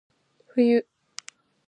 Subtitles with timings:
[0.55, 0.81] 冬